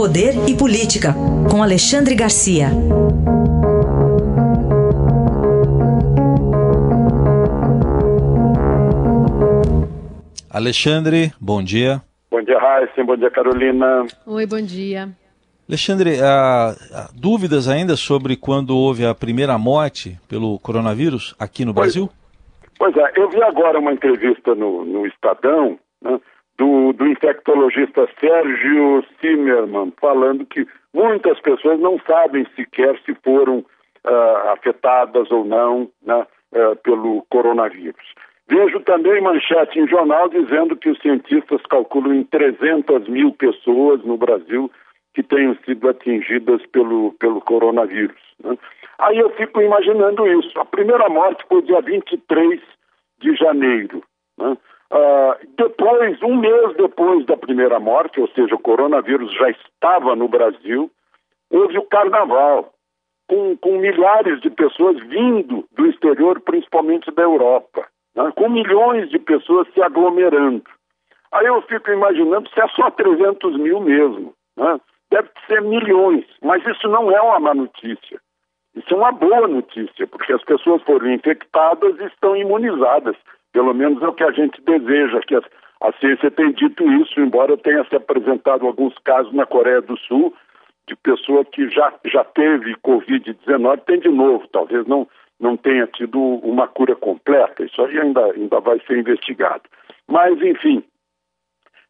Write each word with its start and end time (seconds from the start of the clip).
Poder 0.00 0.48
e 0.48 0.54
Política, 0.56 1.14
com 1.50 1.62
Alexandre 1.62 2.14
Garcia. 2.14 2.68
Alexandre, 10.50 11.32
bom 11.40 11.62
dia. 11.62 12.02
Bom 12.30 12.42
dia, 12.42 12.58
Raíssa. 12.58 13.04
Bom 13.04 13.16
dia, 13.16 13.30
Carolina. 13.30 14.06
Oi, 14.26 14.46
bom 14.46 14.60
dia. 14.60 15.08
Alexandre, 15.68 16.20
há, 16.20 16.70
há 16.92 17.08
dúvidas 17.14 17.68
ainda 17.68 17.96
sobre 17.96 18.36
quando 18.36 18.76
houve 18.76 19.04
a 19.06 19.14
primeira 19.14 19.56
morte 19.56 20.18
pelo 20.28 20.58
coronavírus 20.58 21.34
aqui 21.38 21.64
no 21.64 21.72
Pois- 21.72 21.94
Brasil? 21.94 22.10
Pois 22.78 22.96
é, 22.96 23.12
eu 23.16 23.28
vi 23.28 23.42
agora 23.42 23.78
uma 23.78 23.92
entrevista 23.92 24.54
no, 24.54 24.84
no 24.84 25.06
Estadão 25.06 25.78
né, 26.02 26.18
do, 26.60 26.92
do 26.92 27.06
infectologista 27.06 28.06
Sérgio 28.20 29.02
Zimmermann 29.18 29.94
falando 29.98 30.44
que 30.44 30.66
muitas 30.92 31.40
pessoas 31.40 31.80
não 31.80 31.98
sabem 32.00 32.46
sequer 32.54 33.00
se 33.06 33.14
foram 33.24 33.64
ah, 34.04 34.52
afetadas 34.58 35.30
ou 35.30 35.42
não 35.42 35.88
né, 36.04 36.26
ah, 36.54 36.76
pelo 36.84 37.24
coronavírus. 37.30 38.14
Vejo 38.46 38.78
também 38.80 39.22
manchete 39.22 39.78
em 39.78 39.88
jornal 39.88 40.28
dizendo 40.28 40.76
que 40.76 40.90
os 40.90 41.00
cientistas 41.00 41.62
calculam 41.62 42.12
em 42.12 42.24
300 42.24 43.08
mil 43.08 43.32
pessoas 43.32 44.04
no 44.04 44.18
Brasil 44.18 44.70
que 45.14 45.22
tenham 45.22 45.56
sido 45.64 45.88
atingidas 45.88 46.60
pelo, 46.66 47.14
pelo 47.18 47.40
coronavírus. 47.40 48.20
né. 48.44 48.58
Aí 48.98 49.16
eu 49.16 49.30
fico 49.30 49.62
imaginando 49.62 50.26
isso. 50.26 50.60
A 50.60 50.64
primeira 50.66 51.08
morte 51.08 51.42
foi 51.48 51.62
dia 51.62 51.80
23 51.80 52.60
de 53.18 53.34
janeiro. 53.34 54.02
né. 54.36 54.58
Ah, 54.90 55.38
depois, 55.56 56.20
um 56.22 56.36
mês 56.36 56.74
depois 56.76 57.24
da 57.26 57.36
primeira 57.36 57.78
morte, 57.78 58.20
ou 58.20 58.28
seja, 58.28 58.54
o 58.54 58.58
coronavírus 58.58 59.32
já 59.34 59.50
estava 59.50 60.16
no 60.16 60.28
Brasil, 60.28 60.90
houve 61.50 61.78
o 61.78 61.84
carnaval, 61.84 62.72
com, 63.28 63.56
com 63.58 63.78
milhares 63.78 64.40
de 64.40 64.50
pessoas 64.50 64.98
vindo 65.06 65.64
do 65.72 65.86
exterior, 65.86 66.40
principalmente 66.40 67.10
da 67.12 67.22
Europa, 67.22 67.86
né, 68.16 68.32
com 68.36 68.48
milhões 68.48 69.08
de 69.08 69.20
pessoas 69.20 69.68
se 69.72 69.80
aglomerando. 69.80 70.64
Aí 71.30 71.46
eu 71.46 71.62
fico 71.62 71.92
imaginando 71.92 72.50
se 72.50 72.60
é 72.60 72.66
só 72.68 72.90
300 72.90 73.56
mil 73.56 73.80
mesmo. 73.80 74.34
Né? 74.56 74.80
Deve 75.12 75.28
ser 75.46 75.62
milhões, 75.62 76.24
mas 76.42 76.64
isso 76.66 76.88
não 76.88 77.10
é 77.12 77.20
uma 77.20 77.38
má 77.38 77.54
notícia. 77.54 78.20
Isso 78.74 78.92
é 78.92 78.96
uma 78.96 79.12
boa 79.12 79.46
notícia, 79.46 80.06
porque 80.08 80.32
as 80.32 80.42
pessoas 80.42 80.82
foram 80.82 81.10
infectadas 81.12 81.98
e 82.00 82.04
estão 82.04 82.36
imunizadas. 82.36 83.16
Pelo 83.52 83.74
menos 83.74 84.02
é 84.02 84.08
o 84.08 84.12
que 84.12 84.24
a 84.24 84.30
gente 84.30 84.60
deseja, 84.62 85.20
que 85.20 85.34
a, 85.34 85.42
a 85.82 85.92
ciência 85.94 86.30
tem 86.30 86.52
dito 86.52 86.84
isso, 86.92 87.20
embora 87.20 87.56
tenha 87.56 87.84
se 87.84 87.96
apresentado 87.96 88.66
alguns 88.66 88.96
casos 88.98 89.32
na 89.32 89.46
Coreia 89.46 89.80
do 89.80 89.96
Sul 89.98 90.34
de 90.86 90.96
pessoa 90.96 91.44
que 91.44 91.68
já, 91.68 91.92
já 92.06 92.24
teve 92.24 92.74
Covid-19, 92.76 93.80
tem 93.84 94.00
de 94.00 94.08
novo, 94.08 94.46
talvez 94.48 94.86
não, 94.86 95.06
não 95.38 95.56
tenha 95.56 95.86
tido 95.86 96.18
uma 96.18 96.66
cura 96.66 96.96
completa, 96.96 97.64
isso 97.64 97.80
aí 97.82 97.98
ainda, 97.98 98.24
ainda 98.32 98.60
vai 98.60 98.80
ser 98.80 98.98
investigado. 98.98 99.62
Mas, 100.08 100.40
enfim, 100.42 100.82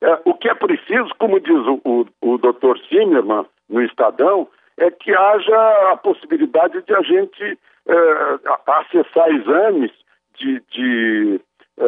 é, 0.03 0.19
o 0.25 0.34
que 0.34 0.48
é 0.48 0.55
preciso, 0.55 1.08
como 1.19 1.41
diz 1.41 1.56
o, 1.66 1.81
o, 1.84 2.06
o 2.22 2.38
Dr. 2.38 2.78
Zimmermann 2.88 3.47
no 3.69 3.83
Estadão, 3.83 4.48
é 4.77 4.91
que 4.91 5.14
haja 5.14 5.92
a 5.92 5.97
possibilidade 5.97 6.83
de 6.83 6.94
a 6.94 7.03
gente 7.03 7.58
é, 7.86 8.41
acessar 8.66 9.28
exames 9.31 9.91
de, 10.38 10.62
de, 10.70 11.41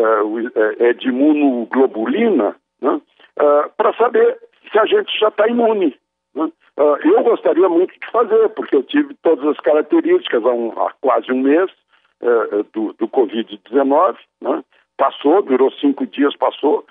é, 0.03 0.23
o- 0.23 0.39
é, 0.41 0.77
é, 0.89 0.93
de 0.93 1.09
imunoglobulina 1.09 2.57
né, 2.81 3.01
para 3.77 3.93
saber 3.95 4.39
se 4.71 4.79
a 4.79 4.87
gente 4.87 5.19
já 5.19 5.29
está 5.29 5.47
imune. 5.49 5.97
né. 6.35 6.51
Ah, 6.77 6.97
eu 7.05 7.23
gostaria 7.23 7.69
muito 7.69 7.93
de 7.99 8.11
fazer, 8.11 8.49
porque 8.51 8.75
eu 8.77 8.83
tive 8.83 9.15
todas 9.23 9.47
as 9.47 9.59
características 9.59 10.45
há, 10.45 10.51
um- 10.51 10.73
há 10.81 10.91
quase 11.01 11.31
um 11.31 11.41
mês 11.41 11.71
eh, 12.23 12.65
do, 12.73 12.93
do 12.95 13.09
Covid-19, 13.09 14.17
né? 14.41 14.63
passou, 14.97 15.43
durou 15.43 15.71
cinco 15.73 16.07
dias, 16.07 16.37
passou, 16.37 16.87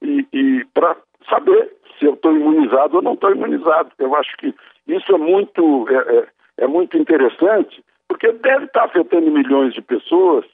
e, 0.00 0.24
e 0.32 0.64
para 0.72 0.96
saber 1.28 1.72
se 1.98 2.06
eu 2.06 2.14
estou 2.14 2.32
imunizado 2.36 2.96
ou 2.96 3.02
não 3.02 3.14
estou 3.14 3.32
imunizado. 3.32 3.90
Eu 3.98 4.14
acho 4.14 4.36
que 4.36 4.54
isso 4.86 5.12
é 5.14 5.18
muito, 5.18 5.86
é, 5.90 6.16
é- 6.18 6.26
é 6.58 6.66
muito 6.68 6.96
interessante, 6.96 7.82
porque 8.08 8.30
deve 8.32 8.66
estar 8.66 8.84
afetando 8.84 9.30
milhões 9.30 9.74
de 9.74 9.82
pessoas, 9.82 10.44
né? 10.46 10.52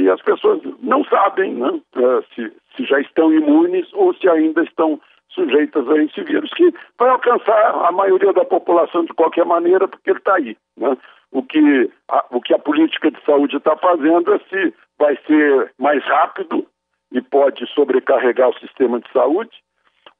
E 0.00 0.08
as 0.08 0.22
pessoas 0.22 0.60
não 0.80 1.04
sabem 1.04 1.54
né? 1.54 1.80
eh, 1.96 2.22
se, 2.34 2.52
se 2.74 2.84
já 2.84 2.98
estão 3.00 3.32
imunes 3.32 3.86
ou 3.92 4.14
se 4.14 4.28
ainda 4.28 4.62
estão 4.62 4.98
sujeitas 5.28 5.88
a 5.88 5.96
esse 6.02 6.22
vírus, 6.22 6.50
que 6.54 6.72
vai 6.98 7.10
alcançar 7.10 7.86
a 7.86 7.92
maioria 7.92 8.32
da 8.32 8.44
população 8.44 9.04
de 9.04 9.12
qualquer 9.12 9.44
maneira, 9.44 9.86
porque 9.86 10.10
ele 10.10 10.18
está 10.18 10.34
aí. 10.34 10.56
Né? 10.76 10.96
O, 11.30 11.42
que 11.42 11.90
a, 12.08 12.24
o 12.30 12.40
que 12.40 12.54
a 12.54 12.58
política 12.58 13.10
de 13.10 13.24
saúde 13.24 13.56
está 13.56 13.76
fazendo 13.76 14.34
é 14.34 14.38
se 14.48 14.74
vai 14.98 15.16
ser 15.26 15.72
mais 15.78 16.02
rápido 16.04 16.66
e 17.12 17.20
pode 17.20 17.66
sobrecarregar 17.74 18.48
o 18.48 18.58
sistema 18.58 19.00
de 19.00 19.10
saúde, 19.12 19.56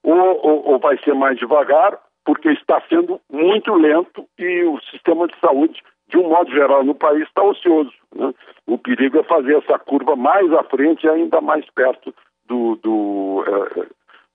ou, 0.02 0.16
ou, 0.16 0.72
ou 0.72 0.78
vai 0.78 0.98
ser 0.98 1.14
mais 1.14 1.38
devagar, 1.38 1.98
porque 2.24 2.50
está 2.50 2.80
sendo 2.88 3.20
muito 3.32 3.74
lento 3.74 4.26
e 4.38 4.62
o 4.64 4.78
sistema 4.90 5.26
de 5.26 5.38
saúde, 5.40 5.82
de 6.10 6.18
um 6.18 6.28
modo 6.28 6.50
geral, 6.50 6.84
no 6.84 6.94
país 6.94 7.22
está 7.26 7.42
ocioso. 7.42 7.92
Né? 8.14 8.32
O 8.66 8.76
perigo 8.78 9.18
é 9.18 9.22
fazer 9.24 9.56
essa 9.56 9.78
curva 9.78 10.14
mais 10.16 10.52
à 10.52 10.62
frente 10.64 11.04
e 11.04 11.08
ainda 11.08 11.40
mais 11.40 11.64
perto 11.70 12.14
do, 12.46 12.76
do, 12.76 13.44
eh, 13.46 13.86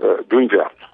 eh, 0.01 0.23
do 0.27 0.41
inverno. 0.41 0.85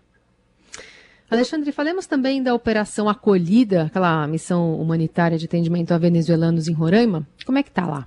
Alexandre, 1.29 1.71
falemos 1.71 2.05
também 2.07 2.43
da 2.43 2.53
Operação 2.53 3.07
Acolhida, 3.07 3.83
aquela 3.83 4.27
missão 4.27 4.75
humanitária 4.75 5.37
de 5.37 5.45
atendimento 5.45 5.93
a 5.93 5.97
venezuelanos 5.97 6.67
em 6.67 6.73
Roraima. 6.73 7.25
Como 7.45 7.57
é 7.57 7.63
que 7.63 7.71
tá 7.71 7.85
lá? 7.85 8.05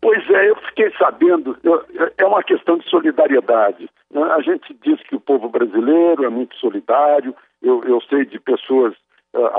Pois 0.00 0.22
é, 0.30 0.50
eu 0.50 0.56
fiquei 0.68 0.90
sabendo, 0.98 1.56
eu- 1.62 1.82
é 2.16 2.24
uma 2.24 2.42
questão 2.42 2.78
de 2.78 2.88
solidariedade. 2.88 3.88
né? 4.10 4.22
A 4.22 4.40
gente 4.40 4.74
diz 4.82 5.00
que 5.08 5.14
o 5.16 5.20
povo 5.20 5.48
brasileiro 5.48 6.24
é 6.24 6.28
muito 6.30 6.54
solidário, 6.56 7.34
eu, 7.62 7.82
eu 7.84 8.00
sei 8.02 8.24
de 8.24 8.38
pessoas 8.40 8.94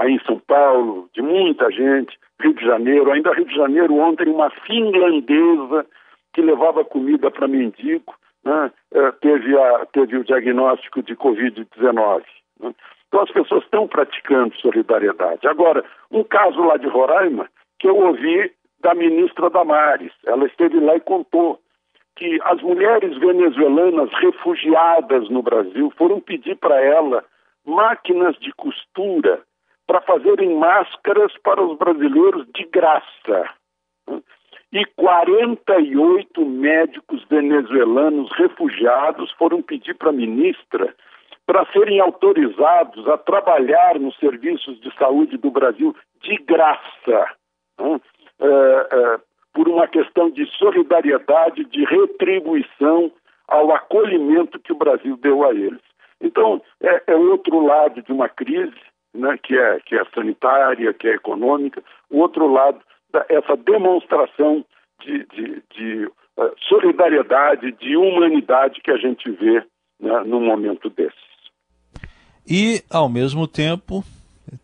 aí 0.05 0.13
em 0.13 0.25
São 0.25 0.39
Paulo, 0.39 1.09
de 1.13 1.21
muita 1.21 1.69
gente, 1.71 2.17
Rio 2.41 2.53
de 2.53 2.65
Janeiro, 2.65 3.11
ainda 3.11 3.33
Rio 3.33 3.45
de 3.45 3.55
Janeiro, 3.55 3.95
ontem 3.95 4.29
uma 4.29 4.49
finlandesa 4.49 5.85
que 6.33 6.41
levava 6.41 6.83
comida 6.83 7.31
para 7.31 7.47
mendigo, 7.47 8.13
né? 8.43 8.71
eh, 8.93 9.11
teve, 9.21 9.57
a, 9.57 9.85
teve 9.91 10.17
o 10.17 10.23
diagnóstico 10.23 11.01
de 11.01 11.15
Covid-19. 11.15 12.23
né? 12.59 12.73
Então 13.07 13.21
as 13.21 13.31
pessoas 13.31 13.63
estão 13.63 13.87
praticando 13.87 14.55
solidariedade. 14.57 15.47
Agora, 15.47 15.83
um 16.11 16.23
caso 16.23 16.61
lá 16.61 16.77
de 16.77 16.87
Roraima, 16.87 17.47
que 17.79 17.87
eu 17.87 17.95
ouvi 17.95 18.51
da 18.81 18.93
ministra 18.93 19.49
Damares, 19.49 20.11
ela 20.25 20.45
esteve 20.45 20.79
lá 20.79 20.95
e 20.95 20.99
contou 20.99 21.59
que 22.15 22.39
as 22.43 22.61
mulheres 22.61 23.17
venezuelanas 23.17 24.09
refugiadas 24.19 25.29
no 25.29 25.41
Brasil 25.41 25.91
foram 25.97 26.19
pedir 26.19 26.55
para 26.57 26.79
ela 26.81 27.23
máquinas 27.65 28.37
de 28.37 28.51
costura 28.53 29.41
para 29.87 30.01
fazerem 30.01 30.55
máscaras 30.57 31.31
para 31.43 31.61
os 31.63 31.77
brasileiros 31.77 32.45
de 32.53 32.65
graça. 32.65 33.49
E 34.71 34.85
48 34.97 36.45
médicos 36.45 37.23
venezuelanos 37.29 38.31
refugiados 38.33 39.31
foram 39.33 39.61
pedir 39.61 39.95
para 39.95 40.09
a 40.09 40.13
ministra 40.13 40.93
para 41.45 41.65
serem 41.71 41.99
autorizados 41.99 43.07
a 43.07 43.17
trabalhar 43.17 43.99
nos 43.99 44.17
serviços 44.17 44.79
de 44.81 44.93
saúde 44.97 45.37
do 45.37 45.51
Brasil 45.51 45.95
de 46.21 46.35
graça, 46.37 47.35
né? 47.79 48.01
É, 48.39 48.45
é, 48.47 49.19
por 49.53 49.69
uma 49.69 49.87
questão 49.87 50.29
de 50.29 50.45
solidariedade, 50.57 51.63
de 51.65 51.85
retribuição 51.85 53.11
ao 53.47 53.73
acolhimento 53.73 54.59
que 54.59 54.73
o 54.73 54.77
Brasil 54.77 55.15
deu 55.17 55.45
a 55.45 55.53
eles. 55.53 55.79
Então, 56.19 56.61
é, 56.81 57.03
é 57.07 57.15
outro 57.15 57.65
lado 57.65 58.01
de 58.01 58.11
uma 58.11 58.27
crise, 58.27 58.75
né, 59.15 59.37
que, 59.41 59.57
é, 59.57 59.79
que 59.85 59.95
é 59.95 60.03
sanitária, 60.13 60.93
que 60.93 61.07
é 61.07 61.15
econômica, 61.15 61.81
o 62.09 62.19
outro 62.19 62.47
lado, 62.51 62.79
essa 63.29 63.55
demonstração 63.55 64.65
de, 65.03 65.25
de, 65.25 65.63
de 65.75 66.05
uh, 66.05 66.51
solidariedade, 66.67 67.71
de 67.73 67.95
humanidade 67.95 68.81
que 68.81 68.91
a 68.91 68.97
gente 68.97 69.29
vê 69.31 69.63
né, 69.99 70.23
num 70.25 70.41
momento 70.41 70.89
desses. 70.89 71.13
E, 72.47 72.83
ao 72.91 73.09
mesmo 73.09 73.47
tempo, 73.47 74.03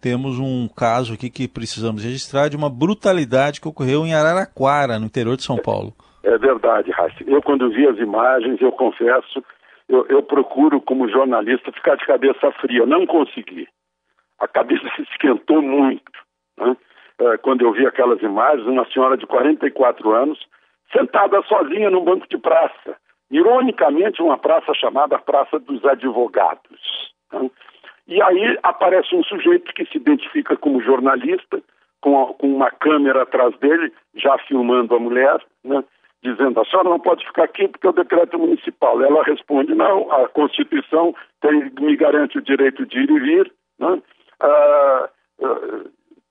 temos 0.02 0.38
um 0.40 0.68
caso 0.68 1.14
aqui 1.14 1.30
que 1.30 1.48
precisamos 1.48 2.04
registrar 2.04 2.48
de 2.48 2.56
uma 2.56 2.70
brutalidade 2.70 3.60
que 3.60 3.68
ocorreu 3.68 4.06
em 4.06 4.14
Araraquara, 4.14 5.00
no 5.00 5.06
interior 5.06 5.36
de 5.36 5.44
São 5.44 5.58
Paulo. 5.58 5.94
É 6.24 6.38
verdade, 6.38 6.92
Raci. 6.92 7.24
Eu, 7.26 7.42
quando 7.42 7.70
vi 7.72 7.88
as 7.88 7.98
imagens, 7.98 8.62
eu 8.62 8.72
confesso, 8.72 9.44
eu, 9.90 10.06
eu, 10.08 10.22
procuro, 10.22 10.80
como 10.80 11.10
jornalista, 11.10 11.72
ficar 11.72 11.96
de 11.96 12.06
cabeça 12.06 12.52
fria. 12.62 12.86
Não 12.86 13.08
consegui. 13.08 13.68
A 14.42 14.48
cabeça 14.48 14.90
se 14.96 15.04
esquentou 15.04 15.62
muito. 15.62 16.12
Né? 16.58 16.76
É, 17.20 17.38
quando 17.38 17.62
eu 17.62 17.72
vi 17.72 17.86
aquelas 17.86 18.22
imagens, 18.22 18.68
uma 18.68 18.86
senhora 18.92 19.16
de 19.16 19.26
44 19.28 20.12
anos, 20.12 20.40
sentada 20.92 21.42
sozinha 21.44 21.90
num 21.90 22.04
banco 22.04 22.28
de 22.28 22.38
praça. 22.38 22.98
Ironicamente, 23.30 24.22
uma 24.22 24.38
praça 24.38 24.74
chamada 24.74 25.18
Praça 25.20 25.60
dos 25.60 25.86
Advogados. 25.86 27.14
Né? 27.32 27.50
E 28.08 28.22
aí 28.22 28.58
aparece 28.64 29.16
um 29.16 29.24
sujeito 29.24 29.74
que 29.74 29.86
se 29.86 29.98
identifica 29.98 30.58
como 30.58 30.82
jornalista, 30.82 31.62
com, 32.02 32.24
a, 32.24 32.34
com 32.34 32.48
uma 32.48 32.72
câmera 32.72 33.22
atrás 33.22 33.56
dele, 33.60 33.94
já 34.16 34.38
filmando 34.40 34.96
a 34.96 35.00
mulher, 35.00 35.40
né? 35.64 35.84
dizendo 36.24 36.60
a 36.60 36.66
senhora 36.66 36.90
não 36.90 37.00
pode 37.00 37.26
ficar 37.26 37.44
aqui 37.44 37.68
porque 37.68 37.88
é 37.88 37.90
o 37.90 37.94
decreto 37.94 38.38
municipal. 38.38 39.02
Ela 39.02 39.24
responde, 39.24 39.74
não, 39.74 40.12
a 40.12 40.28
Constituição 40.28 41.16
tem, 41.40 41.72
me 41.80 41.96
garante 41.96 42.38
o 42.38 42.42
direito 42.42 42.86
de 42.86 43.00
ir 43.00 43.10
e 43.10 43.20
vir. 43.20 43.54
Né? 43.80 44.02
Ah 44.42 45.10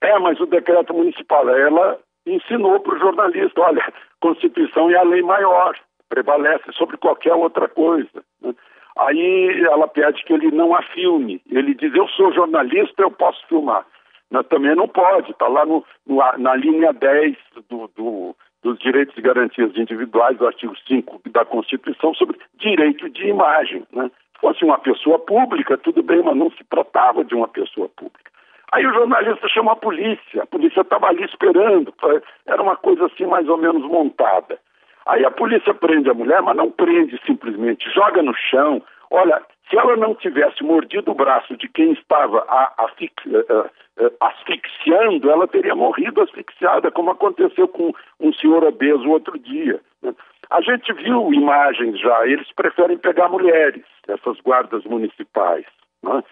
é, 0.01 0.19
mas 0.19 0.41
o 0.41 0.47
decreto 0.47 0.95
municipal, 0.95 1.49
ela 1.49 1.99
ensinou 2.27 2.81
para 2.81 2.95
o 2.95 2.99
jornalista, 2.99 3.61
olha, 3.61 3.93
Constituição 4.21 4.91
é 4.91 4.97
a 4.97 5.03
lei 5.03 5.23
maior, 5.23 5.77
prevalece 6.09 6.73
sobre 6.73 6.97
qualquer 6.97 7.35
outra 7.35 7.69
coisa. 7.69 8.25
Né? 8.43 8.55
Aí 8.99 9.63
ela 9.65 9.87
pede 9.89 10.25
que 10.25 10.33
ele 10.33 10.51
não 10.51 10.75
a 10.75 10.83
filme. 10.83 11.41
Ele 11.51 11.75
diz, 11.75 11.95
eu 11.95 12.09
sou 12.09 12.33
jornalista, 12.33 13.03
eu 13.03 13.11
posso 13.11 13.47
filmar. 13.47 13.87
Mas 14.31 14.47
também 14.47 14.75
não 14.75 14.89
pode, 14.89 15.31
está 15.31 15.49
lá 15.49 15.65
no, 15.67 15.85
no, 16.07 16.17
na 16.39 16.55
linha 16.55 16.93
10 16.93 17.37
do, 17.69 17.91
do, 17.97 18.37
dos 18.63 18.79
direitos 18.79 19.17
e 19.17 19.23
garantias 19.23 19.75
individuais, 19.77 20.37
do 20.39 20.47
artigo 20.47 20.75
5 20.87 21.21
da 21.31 21.45
Constituição, 21.45 22.15
sobre 22.15 22.39
direito 22.59 23.09
de 23.11 23.27
imagem. 23.29 23.85
Né? 23.93 24.11
Se 24.51 24.55
fosse 24.55 24.65
uma 24.65 24.79
pessoa 24.79 25.19
pública, 25.19 25.79
tudo 25.79 26.03
bem, 26.03 26.23
mas 26.23 26.37
não 26.37 26.51
se 26.51 26.65
tratava 26.65 27.25
de 27.25 27.35
uma 27.35 27.47
pessoa 27.47 27.89
pública. 27.89 28.31
Aí 28.73 28.85
o 28.85 28.93
jornalista 28.93 29.49
chamou 29.49 29.73
a 29.73 29.77
polícia, 29.77 30.43
a 30.43 30.47
polícia 30.47 30.81
estava 30.81 31.07
ali 31.07 31.25
esperando, 31.25 31.93
era 32.47 32.61
uma 32.61 32.77
coisa 32.77 33.07
assim 33.07 33.27
mais 33.27 33.49
ou 33.49 33.57
menos 33.57 33.83
montada. 33.83 34.59
Aí 35.07 35.25
a 35.25 35.31
polícia 35.31 35.73
prende 35.75 36.11
a 36.11 36.15
mulher, 36.15 36.43
mas 36.43 36.57
não 36.57 36.71
prende 36.71 37.21
simplesmente, 37.25 37.89
joga 37.91 38.23
no 38.23 38.35
chão. 38.35 38.83
Olha, 39.11 39.41
se 39.69 39.77
ela 39.77 39.97
não 39.97 40.15
tivesse 40.15 40.65
mordido 40.65 41.13
o 41.13 41.15
braço 41.15 41.57
de 41.57 41.69
quem 41.69 41.93
estava 41.93 42.45
eh, 42.51 43.05
eh, 43.05 43.71
eh, 43.99 44.13
asfixiando, 44.21 45.31
ela 45.31 45.47
teria 45.47 45.75
morrido 45.77 46.23
asfixiada, 46.23 46.91
como 46.91 47.11
aconteceu 47.11 47.69
com 47.69 47.93
um 48.19 48.33
senhor 48.33 48.65
obeso 48.65 49.09
outro 49.09 49.39
dia. 49.39 49.81
A 50.51 50.61
gente 50.63 50.93
viu 50.95 51.33
imagens 51.33 51.99
já, 52.01 52.27
eles 52.27 52.51
preferem 52.53 52.99
pegar 52.99 53.29
mulheres, 53.29 53.85
essas 54.09 54.41
guardas 54.41 54.85
municipais. 54.85 55.65
Né? 56.03 56.23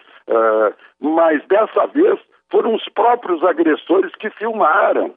mas 0.99 1.45
dessa 1.47 1.87
vez 1.87 2.19
foram 2.51 2.75
os 2.75 2.85
próprios 2.89 3.43
agressores 3.43 4.13
que 4.15 4.29
filmaram. 4.31 5.15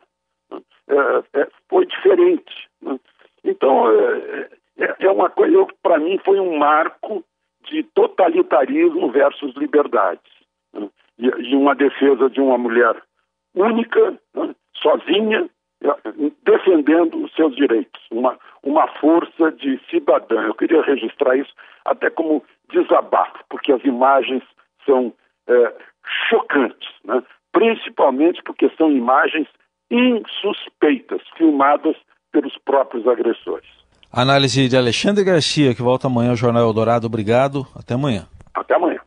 foi 1.69 1.87
diferente. 1.87 2.69
Né? 2.81 2.99
Então, 3.45 3.91
é, 3.91 4.49
é, 5.01 5.11
uma 5.11 5.29
coisa, 5.31 5.67
para 5.83 5.99
mim, 5.99 6.19
foi 6.25 6.39
um 6.39 6.57
marco 6.59 7.25
de 7.65 7.83
totalitarismo 7.95 9.11
versus 9.11 9.55
liberdade. 9.57 10.21
Né? 10.73 10.89
E, 11.19 11.27
e, 11.27 11.57
uma 11.57 11.75
defesa 11.75 12.29
de 12.31 12.41
uma 12.41 12.59
mulher 12.59 13.01
única, 13.55 14.19
né? 14.35 14.55
sozinha, 14.77 15.49
defendendo 16.45 17.25
os 17.25 17.35
seus 17.35 17.55
direitos, 17.57 18.01
uma, 18.11 18.39
uma 18.63 18.87
força 19.01 19.51
de 19.53 19.81
cidadã. 19.91 20.43
Eu 20.43 20.55
queria 20.55 20.83
registrar 20.83 21.37
isso 21.37 21.53
até 21.85 22.11
como 22.11 22.45
desabafo, 22.71 23.39
porque 23.49 23.73
as 23.73 23.83
imagens 23.85 24.43
são 24.87 25.13
é, 25.47 25.73
chocantes, 26.29 26.89
né? 27.05 27.23
principalmente 27.53 28.43
porque 28.43 28.71
são 28.77 28.91
imagens 28.91 29.49
insuspeitas, 29.91 31.21
filmadas 31.37 31.97
pelos 32.33 32.57
próprios 32.65 33.07
agressores. 33.07 33.69
Análise 34.11 34.69
de 34.69 34.77
Alexandre 34.77 35.25
Garcia, 35.25 35.75
que 35.75 35.83
volta 35.83 36.07
amanhã 36.07 36.31
ao 36.31 36.37
Jornal 36.37 36.65
Eldorado. 36.65 37.07
Obrigado. 37.07 37.67
Até 37.75 37.95
amanhã. 37.95 38.27
Até 38.55 38.75
amanhã. 38.75 39.01